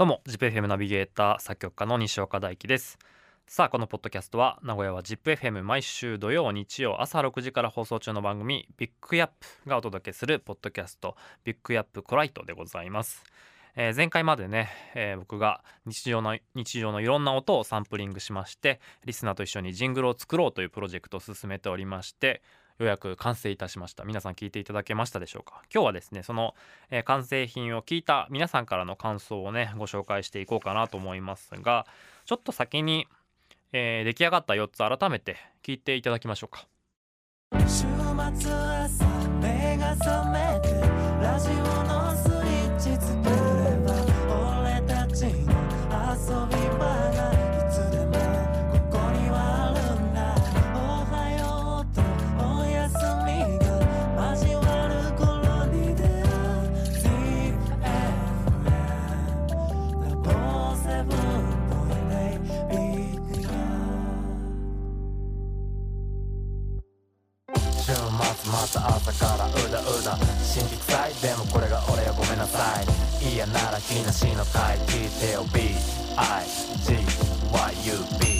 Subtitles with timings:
[0.00, 2.98] どうも ZIPFM ナビゲーター作曲家の西岡大樹です。
[3.46, 9.28] さあこのポッドキャストは名古屋は ZIPFM 毎週土曜日曜朝6時から放送中の番組ビッグヤッ
[9.62, 13.22] プがお届けするポッドキャストビッグヤップコライトでございます。
[13.76, 22.40] えー、前回までね、えー、僕が日常の日常のいろんな音をサンプリングしましてリスナーと一緒にジングルを作ろうというプロジェクトを進めておりまして
[22.80, 24.04] ようやく完成いたしました。
[24.04, 25.62] 皆さん聞いていただけましたでしょうか？
[25.72, 26.54] 今日はですねその、
[26.90, 31.86] えー、完成品を聞いた皆さんからの感想をねご紹介していこうかなと思いますが
[32.24, 33.06] ちょっと先に、
[33.72, 36.66] えー、出来上がった4つ改めて聞いていただきましょうか。
[37.68, 37.84] 週
[38.38, 39.04] 末朝
[39.40, 40.70] 目が覚めて
[41.22, 41.52] ラジオ
[41.84, 42.29] の
[68.10, 68.24] ま
[68.72, 70.18] た朝からうだうだ。
[70.18, 71.14] 神秘臭い。
[71.22, 72.86] でもこれが俺よごめんなさい。
[73.22, 78.39] 嫌なら気なしの回聞いてよ BIGYUB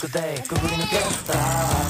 [0.00, 1.34] クでくぐり抜けた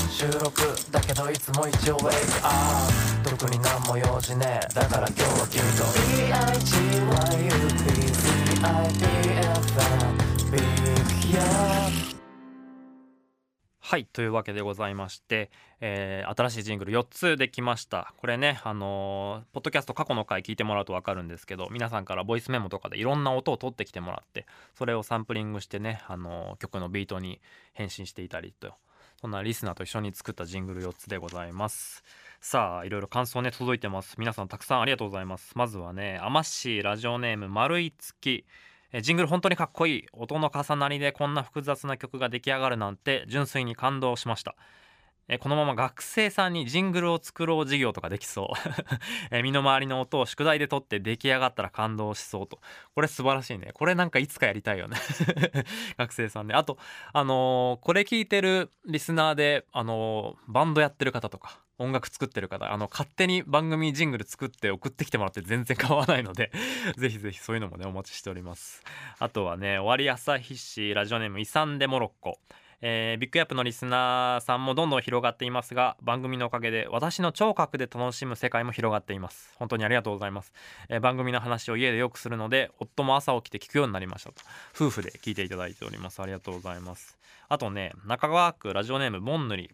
[0.08, 2.08] 収録だけどいつも一応 wake
[2.42, 2.90] up
[3.28, 5.84] 特に何も用事ねだから今日は君と
[8.64, 9.17] EIGYUPCIP
[13.88, 18.12] はいというわけでございまして、えー、新しいジングル4つできました。
[18.18, 24.44] これねあのー、ポッドキャスト過去の回聞いてもらうと分かるんですけど皆さんからボイスメモとかでいろんな音を取ってきてもらって
[24.76, 27.40] それをサンプリングしてね、あのー、曲のビートに
[27.72, 28.74] 変身していたりと
[29.22, 32.04] そんなリスナーと一緒に作ったジングル4つでございます。
[32.42, 34.16] さあいろいろ感想ね届いてます。
[34.18, 35.52] 皆さんたくさんありがとうございます。
[35.56, 38.44] まずはねアマッシーラジオネーム丸い月。
[38.92, 40.06] えジングル本当にかっこいい。
[40.12, 44.56] 音の重なりでこんな複雑な曲が出来上がるなんて純粋に感動しました。
[45.36, 48.54] このまま学生さんにジングルを作ろう授業とかできそ
[49.30, 49.42] う。
[49.42, 52.60] 身の回りの音を宿題で撮って出来上がったら感動しそうと。
[52.94, 53.72] これ素晴らしいね。
[53.74, 54.96] これなんかいつかやりたいよね。
[55.98, 56.78] 学生さんであと
[57.12, 66.50] あのー、これ聞いてるリスナーであのー、バンドやってる方とか音楽作ってる方あの勝手に番組ジングル作って送ってきてもらって全然構わないので
[66.98, 68.82] ぜひぜひそういうのもねお待ちしております。
[69.18, 72.38] あとはね終わり朝日市ラジオネームイサンデモロッコ。
[72.80, 79.52] えー、ビッグアップのリスナーさんもどんどん広がっていますが番組のおかげで私の聴覚で楽しむ世界も広がっています。
[79.56, 80.52] 本当にありがとうございます、
[80.88, 84.42] えー、番組の話を家でよくするので夫も朝起きて聞くようになりましたと。
[84.74, 86.20] 夫婦で聞いていただいております。
[86.20, 87.18] ありがとうございます。
[87.48, 89.70] あとね中川区ラジオネームボンヌリ。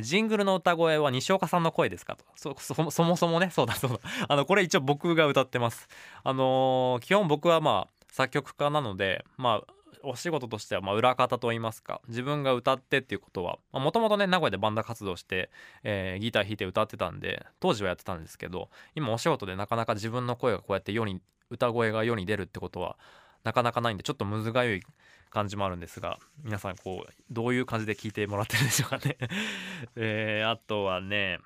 [0.00, 2.24] ジングルの歌声は西岡さんの声ですかと。
[2.34, 3.50] そそもそもね。
[3.50, 3.98] そうだそうだ。
[4.28, 5.86] あのこれ一応僕が歌ってます。
[6.24, 9.72] あのー、基本僕はまあ作曲家なのでまあ
[10.04, 15.50] お仕事としてはま裏方といいますか自分が歌ってっていうことはもともとね名古屋でバンド活動して、
[15.84, 21.20] えー、ギター弾いて歌ってたんで当時はやってたんですけど今お仕事でなかなか自分の声がこうやって世に
[21.50, 22.96] 歌声が世に出るってことは
[23.44, 24.82] なかなかないんでちょっとむずがゆい
[25.30, 29.16] 感じもあるんですが皆さんこうどういう感じで聞いてもらってるんでしょうかね。
[29.96, 31.38] えー、あとはね、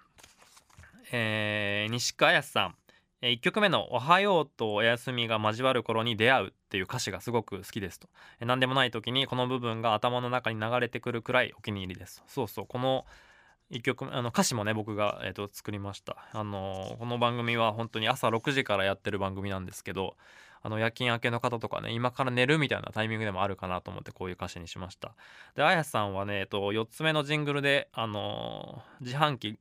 [1.12, 2.75] えー、西川彩さん。
[3.22, 8.09] 1曲目の「おはようとおやすみが交わる頃に出会う」っていう歌詞がすごく好きですと。
[8.41, 12.22] 何でもない時にこの部分が頭の中に流れてくるくらいお気に入りです。
[12.27, 12.66] そうそう。
[12.66, 13.06] この
[13.71, 16.16] 1曲あの歌詞もね僕が、えーと、作りました。
[16.32, 20.16] あのこの番組は本当に朝6時からやってる番組なんですけど
[20.62, 25.15] あの夜勤明けの方とかね今から寝るみたいなタイミングでもあるかなと思ってこういう歌詞にしました。
[25.54, 29.59] であやさんはね、えっと、4つ目のジングルであの自販機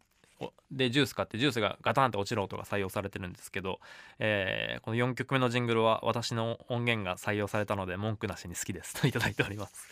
[0.71, 3.79] でジュース買ってジュースがガタンって落ちる音が採用されてるんですけど、
[4.19, 8.95] えー、この4曲目のジングルは私の音源が採用されたので文句なしに好きです。
[8.99, 9.89] と頂いております、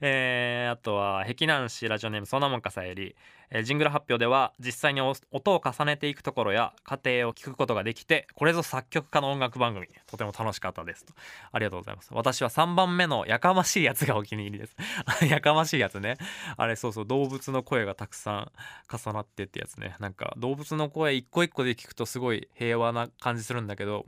[0.00, 3.16] えー、あとは碧南市ラジオネームそんなもんかさえり。
[3.52, 9.88] えー、ジングル発表では実際に音を重ねていくところや過程を聞くことができてこれぞ作曲家の音楽番組。
[10.06, 11.12] とても楽しかったですと。
[11.50, 12.10] ありがとうございます。
[12.12, 14.76] 私は3番目のやかましいやつがお気に入りです。
[15.26, 16.16] やかましいやつね。
[16.56, 18.52] あれそうそう動物の声がたくさん
[18.88, 19.96] 重なってってやつね。
[19.98, 24.06] なんか動物の声一個一個で聞くとすごい平和な感じするんだけど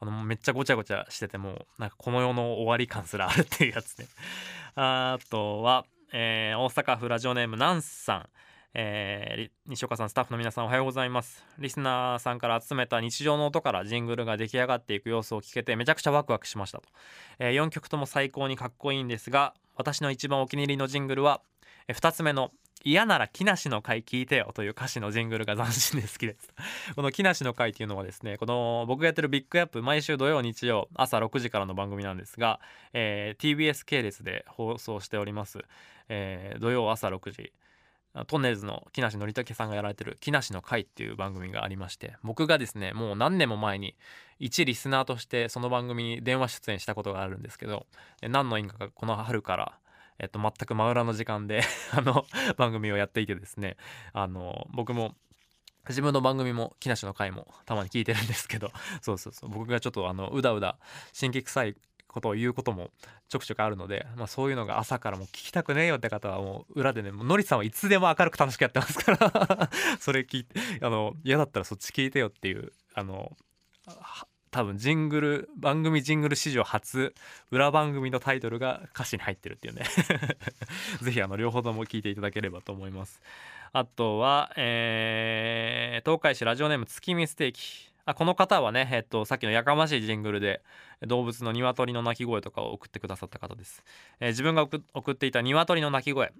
[0.00, 4.06] あのめっちゃごちゃごちゃしててもなんかこの世の終わり感すらあるっていうやつね。
[4.74, 8.28] あとは、えー、大阪府ラジオネームナンさん。
[8.72, 11.44] えー、西岡さんスタッフの皆さんおはようございます。
[11.58, 16.88] リスナーさんから集めた日常の音からジングルが出来上がっていく様子を聞けてめちゃくちゃワクワクしましたと、
[17.40, 21.42] えー、4曲とも最高にかっこいいんですが私の一番お気に入りのジングルは、
[21.88, 22.52] えー、2つ目の
[22.82, 26.48] 嫌なら木梨の会聞いてよという歌詞のジングルが斬新で好きです
[26.94, 32.60] この木梨の会っていうのはですねこの僕がやってるビッグアップ毎週土曜日曜朝6時からの番組なんですが、
[32.92, 35.58] えー、TBS 系列で放送しております、
[36.08, 37.52] えー、土曜朝6時
[38.26, 43.94] トンネルズの木梨憲武さんがやられてる木梨の会っていう番組がありまして僕がですねもう何年も前に
[44.40, 47.86] 一リスナーとしてその番組に電話出演したことがあるんですけど
[48.22, 49.78] 何の因果かこの春から
[50.20, 51.62] えっと、全く真裏の時間で
[51.92, 52.26] あの
[52.56, 53.76] 番組をやっていてですね。
[54.12, 55.16] あの僕も
[55.88, 58.70] 自分の番組も木梨の回もたまに聞いてるんですけど
[59.00, 59.50] そうそうそう。
[59.50, 60.78] 僕がちょっとあのうだうだ
[61.18, 61.76] 神経臭い
[62.06, 62.90] ことを言うことも
[63.28, 69.70] ちょくちょくあるので、まあ、そういうのが朝からも聞きたくねえよって方はもう裏でねのりさんはいつでも明るく楽しくやってますから。
[70.00, 73.36] それ聞いてあの嫌だったらそっち聞いてよっていうあの
[74.50, 77.14] 多分ジングル番組ジングル史上初
[77.50, 79.84] 裏番組のタイトルが歌詞に入ってるっていうね。
[81.00, 83.20] 是非あの両方とも聞いていただければと思います。
[83.72, 87.90] あとは、えー、東海市ラジオネーム月見ステーキ。
[88.06, 90.62] あこの方はね、えっと、さっきのやかましいジングルで
[91.02, 93.84] 動物の鶏の鳴き声とかを送ってくださった方です、
[94.20, 96.32] えー、自分が送っていた鶏の鳴き声。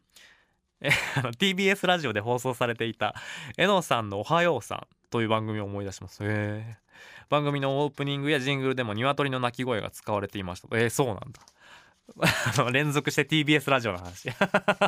[0.80, 3.14] TBS ラジオで放送されていた
[3.58, 6.24] 「えのさんのおはようさん」という番組を思い出します。
[6.24, 6.76] へえ
[7.28, 10.68] 番組のオープニングやジングルでも鶏の鳴き声が使われていました。
[10.72, 11.40] えー、そうなんだ。
[12.72, 14.28] 連続して TBS ラジオの話。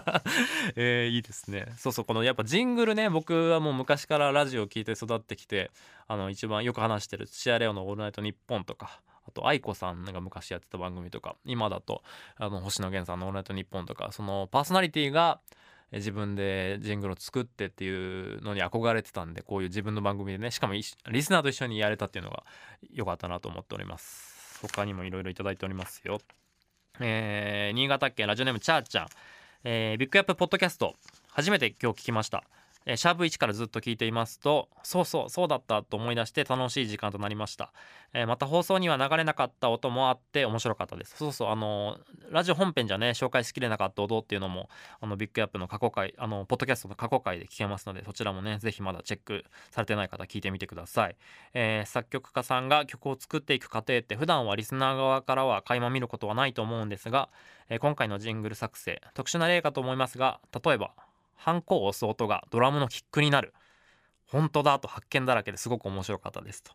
[0.76, 1.66] えー、いいですね。
[1.76, 5.70] そうそうこのやっぱジングルね僕はもう昔からラジオを聴いて育ってきて
[6.08, 12.02] あの一番よく話してる土屋レオの「オールナイトニッポン」とかあと愛子さんが昔やってた番組とか今だと
[12.36, 15.40] あの星野源さんの「オールナイトニッポン」とかそのパーソナリティが
[15.92, 20.96] 自分でジングルを作ってっていうのに憧れてたんでこういう自分の番組でねしかもリス
[21.30, 22.44] ナーと一緒にやれたっていうのが
[22.92, 24.60] 良かったなと思っております。
[24.62, 26.20] 他にもいろいろいただいておりますよ。
[27.00, 29.08] えー、新潟県ラジオネームチャーちゃん、
[29.64, 30.94] えー、ビッグアップポッドキャスト
[31.30, 32.44] 初めて今日聞きました。
[32.86, 37.72] えー、シャープ1からずっと聞いていますとそうそうそうだったと思い出して楽しい時間となりました、
[38.12, 41.16] えー、また放送には流れなかった音もあって面白かったです。
[41.16, 44.68] そうそうあのー、ラジオ本編じゃね紹介しきれなかった音っていうのも
[45.00, 51.16] あのビッグアップの過去回あのポッドキャストの過去回で聞けますのでそちらもねぜひまだチェックされてない方聞いてみてください、
[51.54, 57.28] え作曲家さんが曲を作っていく過程って普段はリスナー側からは垣間見ることはないと思うんですが、
[57.68, 60.92] え今回のジングル作成特殊な例かと思いますが例えば
[61.42, 63.52] ハンコを押す音がドラムのキックになる。
[64.26, 66.72] 本当だと発見だらけですごく面白かったですと、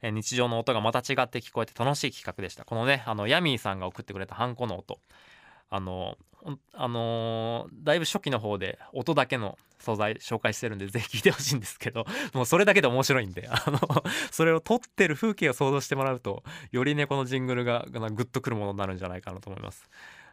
[0.00, 2.64] え日常の音がまた違って聞こえて楽しい企画でした。
[2.64, 5.00] このねあのヤミーさんが送ってくれたハンコの音。
[5.70, 6.16] あの
[6.72, 13.78] あのー、だいぶ初期の方で音だけの素材紹介してるんでぜひ聞いてほしいんですけどもうそれだけで面白いんであの
[14.30, 19.88] それを撮ってる風景を想像してもらうとよりねこのジングルがグッとくるものになるんじゃないかなと思います。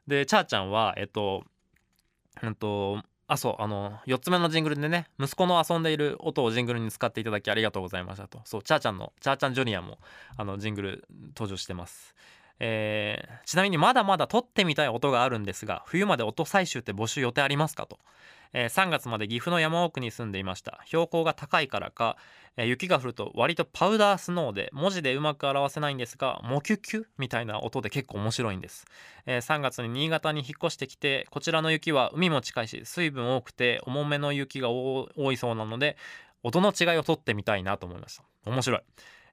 [0.07, 1.43] でチャーちゃんはえっと
[2.41, 8.39] うんとあそうあの4つ目のジングルでね息子の遊んでいる音をジングルに使っていただきありがとうございましたと。
[8.45, 9.99] そうチャーちゃんのチャーちゃんジュニアも
[10.37, 12.15] あのジングル登場してます。
[12.59, 17.99] えー、ちなみにまだまだ撮ってみたい音があるんですが冬まで音採集って募集予定ありますかと。
[18.53, 20.81] えー、3月まで岐阜の山奥に住んでいました。
[20.85, 22.15] 標高が高いからか、
[22.55, 28.85] えー、雪が降ると割とパウダースノーで文字でうまく表せないんですがモキュキュみたいな音で結構面白いんです、
[29.25, 35.97] えー、3月に新潟に引っ越してきてこちらの雪は海も近いし水分多くて重めの雪が多いそうなので
[36.43, 38.23] 音の違いを取ってみたいなと思いました。
[38.49, 38.81] 面白い。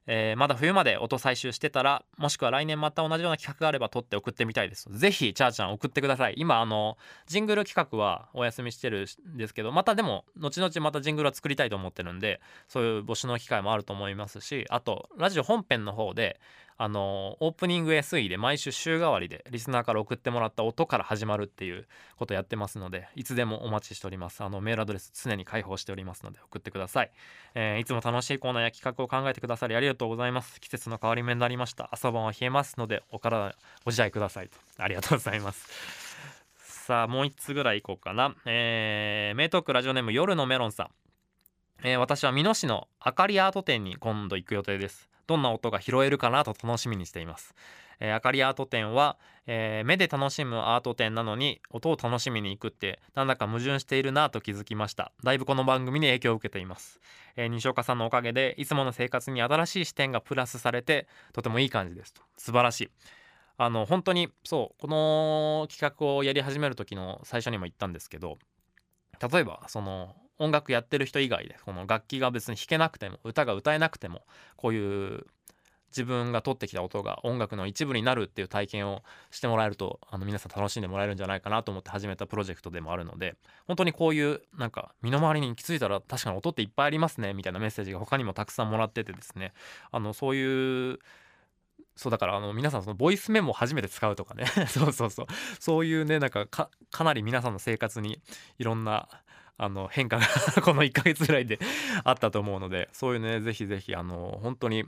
[0.07, 4.87] えー、まだ冬まで音採集してたらもしくは来年また同じような企画があれば撮って送ってみたいです。
[4.91, 6.35] 是非チャーちゃん送ってください。
[6.37, 6.97] 今あの
[7.27, 16.39] ジングル企画はお休みしてるんですけどまたでも後々またジングルは作りたいと思ってるんでそういう募集の機会もあると思いますしあとラジオ本編の方で
[16.77, 24.43] あのオープニング SE で毎週週替わりでリスナーから送ってもらった音から始まるっていうことやってますのでいつでもお待ちしております。
[24.43, 27.11] あのメールアドレス常に開放しておりますので送ってください、
[27.53, 30.59] えー、いつも楽しいコーナーや企画を考えてくださりありがとうございます。
[30.59, 31.89] 季節の変わり目になりました。
[31.91, 33.55] 朝晩は冷えますのでお体
[33.85, 36.15] ご自愛くださいとありがとうございます。
[36.57, 38.35] さあもう1つぐらいいこうかな。
[38.45, 40.89] えー、名トークラジオネーム夜のメロンさん。
[41.83, 45.09] えー、私は美濃市のあかりアート展に今度行く予定です。
[45.27, 47.55] どんな音が拾えるかなと楽しみにしています。
[47.99, 49.17] えー、あかりアート展は、
[49.47, 55.11] えー、目で楽しむアート展なのに音を楽しみに行くってなんだか矛盾しているなと気づきました。
[55.23, 56.99] だいぶこの番組に影響を受けています、
[57.35, 62.21] えー、西岡さんのおかげでいつもの生活に新しい視点がプラスされてとてもいい感じですと。
[62.37, 62.89] 素晴らしい。
[63.57, 68.37] あの本当にそうこの企画をやり始める時の最初にも言ったんですけど
[69.31, 74.21] 例えばその音楽やってる人以外でこの楽器が別に弾けなくても歌が歌えなくても
[74.57, 75.25] こういう
[75.95, 79.01] 自分が取ってきた音が音楽の一部になるっていう体験を
[79.31, 89.53] してもらえるとあの皆さん楽しんでもらえるんじゃないかなと思って始めたプロジェクトでもあるので本当にこういうなんか身の回りに気づいたら確かに音っていっぱいありますねみたいなメッセージが他にもたくさんもらっててですね。
[89.91, 90.99] あのそういう
[91.95, 94.45] そうだからあの皆さんそのボイスメモを初めて使うとかね。
[94.67, 95.27] そうそうそう
[95.59, 96.69] そういうねなんかか
[97.05, 98.19] なり皆さんの生活に
[98.59, 99.07] いろんな
[99.57, 100.27] あの変化が
[100.61, 101.59] この1ヶ月ぐらいで
[102.03, 104.85] あったと思うのでそういうねぜひぜひあの本当に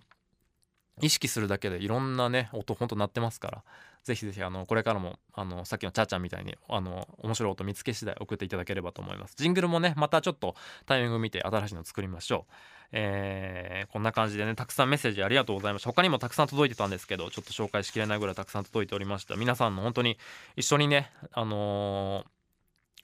[1.02, 3.64] 意識するだけでいろんなね音ほんと鳴ってますから
[4.04, 9.36] ぜひぜひあのこれからもあのさっきのちゃちゃんみたいにあの面白い音見つけ次第送っていただければと思います。
[9.38, 10.56] ジングルもねまたちょっと
[10.86, 12.54] タイミング見て新しいの作りましょう。
[12.94, 15.90] えー、こんな感じでねたくさんメッセージありがとうございました。
[15.90, 19.36] 他にもたくさん届いてたんですけどちょっと紹介しきれないぐらいたくさん届いておりました。
[19.36, 20.18] 皆さんの本当に
[20.56, 22.37] 一緒にねあのー、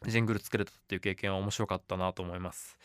[0.08, 2.78] ジングル作れたっていう経験は面白かったなと思います。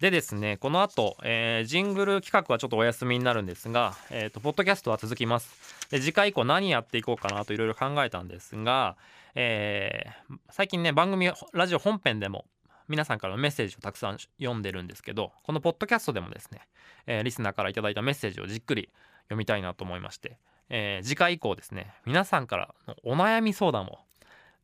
[0.00, 5.88] でですねこの後、えー、ジングル企画はちょっとお休みになるんですが、えーと、ポッドキャストは続きます。
[5.90, 8.96] で次回以降何やっていこうかなといろいろ考えたんですが、
[9.34, 12.44] えー、最近ね番組ラジオ本編でも
[12.88, 16.60] 皆さんからのメッセージをたくさん読んでるんですけどこのポッドキャストでもですね、
[17.06, 18.90] えー、リスナーから頂いたメッセージをじっくり
[19.24, 23.98] 読みたいなと思いまして、え、次回以降ですね皆さんからのお悩み相談を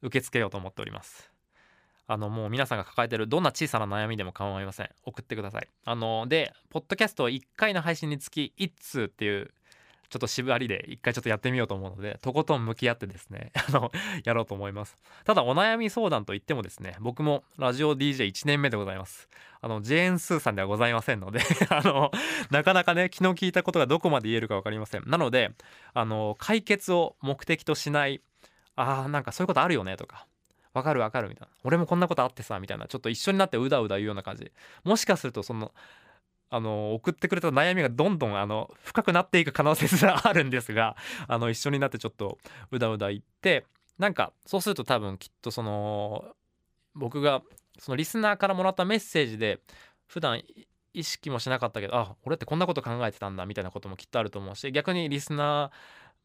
[0.03, 1.32] 受け付けようと思っております。
[2.13, 4.91] あのもう皆さんが抱えてるどんな小さな悩みでも構いません。
[5.05, 5.69] 送ってください。
[5.87, 9.51] あのでポッドキャスト1回の配信につき1通っていう
[10.11, 13.91] ちょっと縛りで一回ちょっとやってみようと思うのでとことん向き合ってですね あの
[14.25, 14.99] やろうと思います。
[15.25, 19.31] ただお悩み相談といってもですね僕もラジオ DJ1 年目でございます。
[19.63, 21.41] あのジェーン・スーさんではございませんので
[21.71, 22.11] あの
[22.51, 25.09] なかなかね昨日聞いたことがどこまで言えるか分かりません。
[25.09, 25.53] なので
[25.95, 28.21] あの解決を目的としない
[28.77, 30.27] あーなんかそういうことあるよねとか
[30.75, 31.55] わかるわかるみたいな。
[31.65, 32.87] 俺もこんなことあってさみたいな。
[32.87, 34.51] ちょっと一緒になってうだうだ言うような感じ。
[34.85, 35.73] もしかするとその
[36.53, 42.37] あの送ってくれた悩みがどんどんあの深くなっていく可能性すらあるんですがあの一緒になってちょっと
[42.71, 43.65] うだうだ言って
[43.99, 46.27] なんかそうすると多分きっとその
[46.95, 47.43] 僕が
[47.79, 49.61] そのリスナーからもらったメッセージで
[50.07, 50.43] 普段
[50.93, 55.71] 意識もしなかったけどあ俺ってこんなこと考えてたんだみたいなこともきっとあると思うし逆にリスナー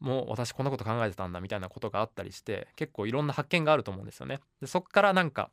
[0.00, 4.40] もう私こんなこと考えてたんだみたいなことがあったりして結構いろんな発見があると思うんですよね。
[4.60, 5.50] でそっからなんか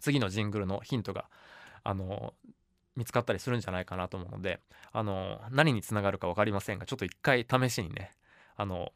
[0.00, 1.28] 次のジングルのヒントが
[1.82, 2.34] あの
[2.96, 4.60] 見つかったりするんじゃないかなと思うので
[4.92, 8.12] あの何につながるか分かりませんがちょっと一回試しにね
[8.56, 8.92] あの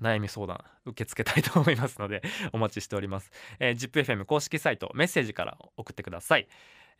[0.00, 2.22] 悩み相談受け付けたいと思いますので
[2.52, 3.30] お待ちしております、
[3.60, 6.48] えー、ZIPFM 公式サイトメッセージから送ってください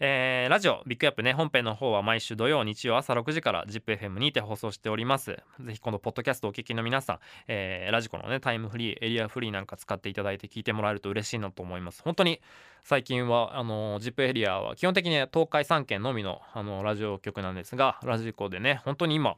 [0.05, 5.37] えー、ラジオビッグアップね本編の方は毎週土曜日曜朝6時から ZIPFM にて放送しております。
[5.61, 12.03] ぜひこのポッドキャストお聞きの皆さん、えー、ラジコのねタイムフリーエリアフリーなんか使っていただいて聞いてもらえると嬉しいなと思います。
[12.03, 12.41] 本当に
[12.83, 19.37] 最近はあの ZIP エリアは基本的に東海3県のみのあのラジオ局なんですがラジコでね本当に今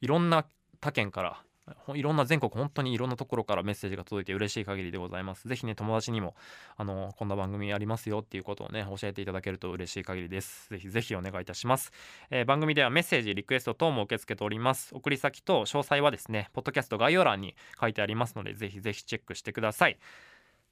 [0.00, 0.46] いろんな
[0.80, 1.42] 他県から
[1.94, 5.48] いろんな全国本当にいろんなところからメッセージが届いて嬉しい限りでございます。
[5.48, 6.34] ぜひね友達にも
[6.76, 10.68] あのこんな番組ありますよっていうことをね教えていただけると嬉しい限りです。
[10.70, 11.92] ぜひぜひお願いいたします。
[12.30, 14.94] えー、番組ではメッセージリクエスト等も受け付けております。
[14.94, 19.98] 送り先と詳細はですねポッドキャスト概要欄に書いてありますのでぜひぜひチェックしてください。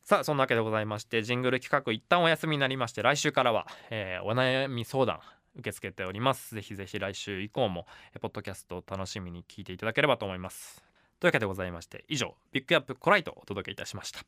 [0.05, 5.21] さあそんなわけでございましてジングル企画一旦お休みになりまして来週からは、えー、お悩み相談
[5.55, 6.55] 受け付けております。
[6.55, 7.87] ぜひぜひ来週以降も
[8.21, 10.83] ポッドキャストを楽しみに聞いていただければと思います。
[11.21, 14.21] というわけでございまして以上ビッグアップコライトをお届けいたしました。